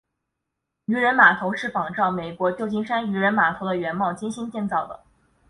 [0.85, 4.99] 渔人码头是仿照美国旧金山渔人码头的原貌精心建造的。